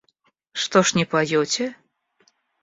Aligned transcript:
Что 0.53 0.81
ж 0.81 0.95
не 0.95 1.05
поете? 1.11 1.75